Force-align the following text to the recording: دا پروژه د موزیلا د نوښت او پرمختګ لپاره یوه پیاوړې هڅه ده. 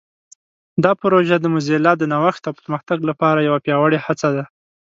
دا 0.83 0.91
پروژه 1.01 1.35
د 1.39 1.45
موزیلا 1.53 1.93
د 1.97 2.03
نوښت 2.11 2.41
او 2.47 2.53
پرمختګ 2.59 2.99
لپاره 3.09 3.45
یوه 3.47 3.59
پیاوړې 3.65 3.99
هڅه 4.05 4.27
ده. 4.35 4.43